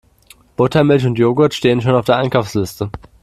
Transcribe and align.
Buttermilch 0.57 1.05
und 1.05 1.19
Jogurt 1.19 1.53
stehen 1.53 1.79
schon 1.79 1.93
auf 1.93 2.05
der 2.05 2.15
Einkaufsliste. 2.17 2.89